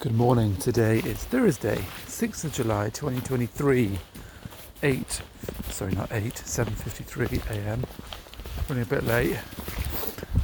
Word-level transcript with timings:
Good 0.00 0.14
morning. 0.14 0.54
Today 0.58 0.98
is 0.98 1.24
Thursday, 1.24 1.84
6th 2.06 2.44
of 2.44 2.52
July 2.52 2.88
2023. 2.90 3.98
8 4.84 5.22
sorry 5.70 5.92
not 5.92 6.12
8 6.12 6.34
7:53 6.34 7.50
a.m. 7.50 7.84
Running 8.68 8.84
a 8.84 8.86
bit 8.86 9.02
late. 9.02 9.36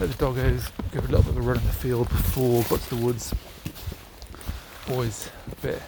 Let 0.00 0.10
the 0.10 0.16
doggos 0.18 0.72
go 0.90 1.00
for 1.00 1.06
a 1.06 1.10
little 1.12 1.22
bit 1.22 1.28
of 1.28 1.36
a 1.36 1.40
run 1.42 1.58
in 1.58 1.66
the 1.66 1.72
field 1.72 2.08
before 2.08 2.64
got 2.64 2.80
to 2.80 2.96
the 2.96 3.04
woods. 3.04 3.32
Boys 4.88 5.30
a 5.52 5.54
bit 5.64 5.82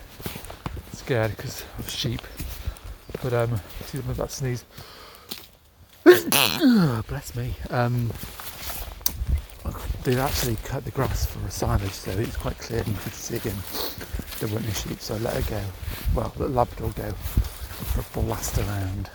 scared 0.92 1.36
because 1.36 1.64
of 1.80 1.90
sheep. 1.90 2.22
But 3.20 3.32
um 3.32 3.60
see 3.86 3.98
them 3.98 4.06
with 4.06 4.18
that 4.18 4.30
sneeze. 4.30 4.64
Bless 7.08 7.34
me. 7.34 7.56
Um 7.70 8.12
they'd 10.06 10.18
actually 10.18 10.54
cut 10.62 10.84
the 10.84 10.90
grass 10.92 11.26
for 11.26 11.44
a 11.44 11.50
silage, 11.50 11.90
so 11.90 12.12
it's 12.12 12.36
quite 12.36 12.56
clear 12.60 12.78
and 12.78 12.88
you 12.88 12.94
could 12.94 13.12
see 13.12 13.36
again 13.36 13.56
there 14.38 14.48
weren't 14.48 14.64
any 14.64 14.72
sheep, 14.72 15.00
so 15.00 15.16
I 15.16 15.18
let 15.18 15.42
her 15.42 15.50
go. 15.50 15.62
Well, 16.14 16.32
let 16.36 16.50
Labrador 16.50 16.92
go 16.92 17.10
for 17.10 18.20
a 18.20 18.24
blast 18.24 18.56
around, 18.58 19.08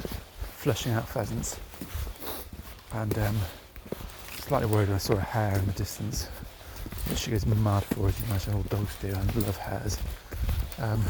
flushing 0.58 0.92
out 0.92 1.08
pheasants. 1.08 1.58
And 2.94 3.18
um, 3.20 3.38
slightly 4.34 4.68
worried 4.68 4.90
when 4.90 4.96
I 4.96 4.98
saw 4.98 5.14
a 5.14 5.22
hare 5.22 5.58
in 5.58 5.66
the 5.66 5.72
distance, 5.72 6.26
which 7.08 7.20
she 7.20 7.32
goes 7.32 7.46
mad 7.46 7.86
for, 7.86 8.10
as 8.10 8.20
you 8.20 8.26
imagine 8.26 8.54
all 8.56 8.64
dogs 8.64 8.94
do. 9.00 9.10
I 9.10 9.40
love 9.40 9.58
hares. 9.58 9.98
Um, 10.80 11.02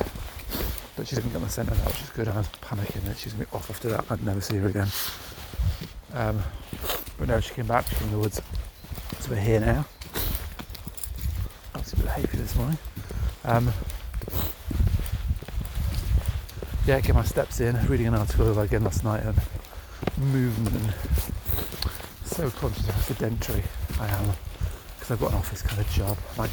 but 0.96 1.08
she 1.08 1.16
didn't 1.16 1.32
get 1.32 1.41
the 1.41 1.50
scent 1.50 1.72
of 1.72 1.77
that, 1.77 1.88
which 1.88 2.02
is 2.04 2.10
good. 2.10 2.27
I 2.27 2.38
was 2.38 2.48
panicking 2.50 3.04
that 3.05 3.18
she's 3.18 3.34
going 3.34 3.46
to 3.46 3.52
be 3.52 3.58
off 3.58 3.72
after 3.72 3.90
that. 3.90 4.05
I'd 4.12 4.24
never 4.24 4.41
see 4.41 4.58
her 4.58 4.68
again. 4.68 4.90
Um, 6.13 6.44
but 7.18 7.30
no, 7.30 7.40
she 7.40 7.55
came 7.55 7.66
back 7.66 7.86
from 7.86 8.12
the 8.12 8.20
woods 8.20 8.41
we're 9.31 9.40
here 9.40 9.62
now. 9.62 9.85
That's 11.73 11.94
a 11.94 11.95
bit 11.95 12.30
for 12.30 12.35
this 12.35 12.53
morning. 12.58 12.77
Um, 13.45 13.71
yeah, 16.85 16.99
get 16.99 17.15
my 17.15 17.23
steps 17.23 17.62
in. 17.62 17.77
Reading 17.88 18.07
an 18.07 18.15
article 18.15 18.60
again 18.60 18.84
last 18.84 19.05
night 19.05 19.26
on 19.26 19.35
movement 20.18 20.93
so 22.26 22.49
conscious 22.49 22.90
of 22.90 22.93
how 22.93 23.01
sedentary 23.01 23.63
I 24.01 24.07
am 24.07 24.32
because 24.96 25.12
I've 25.12 25.20
got 25.21 25.32
an 25.32 25.38
office 25.38 25.62
kind 25.62 25.79
of 25.79 25.90
job, 25.91 26.18
like 26.38 26.51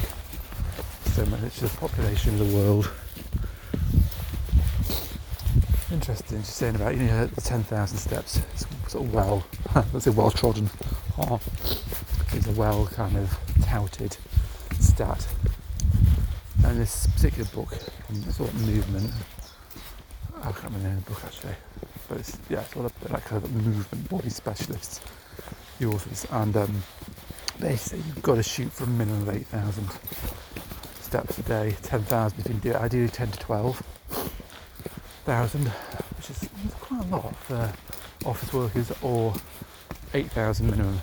so 1.07 1.25
much 1.25 1.61
of 1.61 1.71
the 1.73 1.77
population 1.79 2.39
of 2.39 2.49
the 2.49 2.55
world. 2.55 2.89
Interesting, 5.91 6.37
she's 6.37 6.47
saying 6.47 6.75
about 6.75 6.95
you 6.95 7.03
know 7.03 7.25
the 7.25 7.41
ten 7.41 7.61
thousand 7.61 7.97
steps. 7.97 8.37
It's 8.53 8.65
sort 8.87 9.05
of 9.05 9.13
well, 9.13 9.43
let's 9.91 10.05
say 10.05 10.11
well 10.11 10.31
trodden. 10.31 10.69
Oh 11.17 11.41
is 12.33 12.47
a 12.47 12.51
well 12.51 12.87
kind 12.87 13.17
of 13.17 13.37
touted 13.63 14.17
stat. 14.79 15.27
And 16.63 16.79
this 16.79 17.07
particular 17.07 17.49
book, 17.53 17.73
sort 18.31 18.49
of 18.49 18.67
movement, 18.67 19.11
I 20.41 20.51
can't 20.51 20.73
remember 20.73 20.89
the 20.89 20.95
the 20.95 21.11
book 21.11 21.21
actually, 21.25 21.55
but 22.07 22.17
it's 22.19 22.37
yeah, 22.49 22.61
it's 22.61 22.75
all 22.75 22.85
a 22.85 22.91
like 23.11 23.25
kind 23.25 23.43
of 23.43 23.51
movement 23.53 24.09
body 24.09 24.29
specialists, 24.29 25.01
the 25.79 25.87
authors, 25.87 26.25
and 26.31 26.55
um, 26.55 26.83
basically 27.59 27.99
you've 28.07 28.21
got 28.21 28.35
to 28.35 28.43
shoot 28.43 28.71
for 28.71 28.85
a 28.85 28.87
minimum 28.87 29.27
of 29.27 29.35
eight 29.35 29.47
thousand 29.47 29.87
steps 31.01 31.39
a 31.39 31.43
day, 31.43 31.75
ten 31.81 32.03
thousand 32.03 32.39
if 32.39 32.47
you 32.47 32.53
can 32.53 32.59
do 32.59 32.69
it, 32.71 32.75
ideally 32.75 33.09
ten 33.09 33.31
to 33.31 33.39
twelve 33.39 33.81
thousand, 35.25 35.67
which 36.17 36.29
is 36.29 36.49
quite 36.79 37.05
a 37.05 37.07
lot 37.07 37.35
for 37.35 37.71
office 38.25 38.53
workers, 38.53 38.91
or 39.01 39.33
eight 40.13 40.31
thousand 40.31 40.69
minimum 40.69 41.01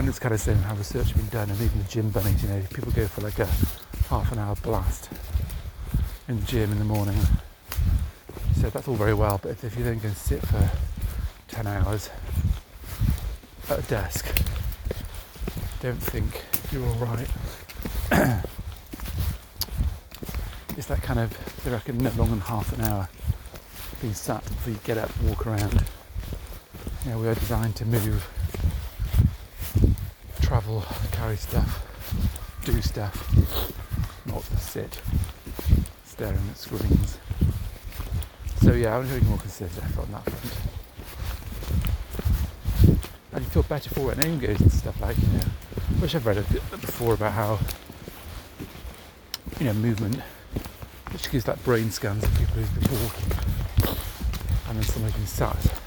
and 0.00 0.08
it's 0.08 0.18
kind 0.18 0.34
of 0.34 0.40
saying 0.40 0.56
how 0.60 0.74
research 0.74 1.08
has 1.08 1.12
been 1.12 1.26
done, 1.26 1.50
and 1.50 1.60
even 1.60 1.76
the 1.76 1.84
gym 1.84 2.08
bunnies, 2.08 2.42
you 2.42 2.48
know, 2.48 2.62
people 2.72 2.90
go 2.92 3.06
for 3.06 3.20
like 3.20 3.38
a 3.38 3.44
half 4.08 4.32
an 4.32 4.38
hour 4.38 4.56
blast 4.62 5.10
in 6.26 6.40
the 6.40 6.46
gym 6.46 6.72
in 6.72 6.78
the 6.78 6.86
morning. 6.86 7.18
So 8.56 8.70
that's 8.70 8.88
all 8.88 8.94
very 8.94 9.12
well, 9.12 9.38
but 9.42 9.62
if, 9.62 9.76
you 9.76 9.84
then 9.84 9.98
go 9.98 10.08
sit 10.08 10.40
for 10.46 10.70
10 11.48 11.66
hours 11.66 12.08
at 13.68 13.78
a 13.78 13.82
desk, 13.82 14.24
don't 15.82 16.02
think 16.02 16.44
you're 16.72 16.86
all 16.86 16.94
right. 16.94 17.28
it's 20.78 20.86
that 20.86 21.02
kind 21.02 21.20
of, 21.20 21.62
they 21.62 21.70
reckon, 21.70 21.98
no 21.98 22.08
longer 22.12 22.36
than 22.36 22.40
half 22.40 22.72
an 22.78 22.86
hour 22.86 23.06
being 24.00 24.14
sat 24.14 24.42
before 24.46 24.72
you 24.72 24.78
get 24.82 24.96
up 24.96 25.14
and 25.18 25.28
walk 25.28 25.46
around. 25.46 25.84
Know, 27.04 27.18
we 27.18 27.28
are 27.28 27.34
designed 27.34 27.76
to 27.76 27.84
move 27.84 28.26
travel, 30.50 30.84
carry 31.12 31.36
stuff, 31.36 31.86
do 32.64 32.82
stuff, 32.82 33.14
not 34.26 34.42
sit 34.58 35.00
staring 36.04 36.36
at 36.50 36.58
screens. 36.58 37.18
So 38.60 38.72
yeah, 38.72 38.96
I'm 38.96 39.06
be 39.06 39.24
more 39.26 39.38
considerate 39.38 39.96
on 39.96 40.10
that 40.10 40.24
front. 40.24 40.58
And 43.32 43.44
you 43.44 43.50
feel 43.50 43.62
better 43.62 43.90
for 43.90 44.10
it. 44.10 44.18
And 44.24 44.40
goes 44.40 44.60
into 44.60 44.76
stuff 44.76 45.00
like, 45.00 45.16
you 45.18 45.28
know, 45.28 45.44
which 46.00 46.16
I've 46.16 46.26
read 46.26 46.38
a 46.38 46.42
bit 46.42 46.68
before 46.72 47.14
about 47.14 47.30
how, 47.30 47.60
you 49.60 49.66
know, 49.66 49.74
movement, 49.74 50.20
which 51.12 51.30
gives 51.30 51.46
like 51.46 51.62
brain 51.62 51.92
scans 51.92 52.24
of 52.24 52.30
people 52.36 52.54
who've 52.56 52.74
been 52.74 52.90
walking, 53.04 53.96
and 54.68 54.78
then 54.78 54.82
somebody 54.82 55.14
can 55.14 55.28
sat, 55.28 55.80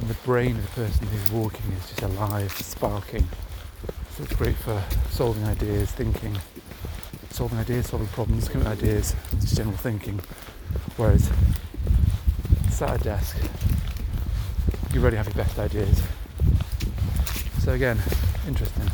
and 0.00 0.08
the 0.08 0.14
brain 0.24 0.56
of 0.56 0.74
the 0.74 0.82
person 0.82 1.06
who's 1.06 1.30
walking 1.30 1.70
is 1.70 1.86
just 1.90 2.02
alive, 2.02 2.50
sparking 2.50 3.28
so 4.16 4.22
it's 4.22 4.34
great 4.34 4.56
for 4.56 4.82
solving 5.10 5.44
ideas, 5.44 5.90
thinking, 5.92 6.36
solving 7.30 7.58
ideas, 7.58 7.86
solving 7.86 8.08
problems, 8.08 8.48
coming 8.48 8.68
with 8.68 8.82
ideas, 8.82 9.14
just 9.40 9.56
general 9.56 9.76
thinking. 9.76 10.20
Whereas 10.96 11.30
sat 12.70 12.90
at 12.90 13.00
a 13.00 13.04
desk, 13.04 13.36
you 14.92 15.00
already 15.00 15.16
have 15.16 15.26
your 15.26 15.44
best 15.44 15.58
ideas. 15.58 16.02
So 17.60 17.72
again, 17.72 17.98
interesting. 18.46 18.90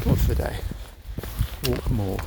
Thoughts 0.00 0.26
the 0.26 0.34
day. 0.34 0.56
Walk 1.68 1.90
more. 1.90 2.18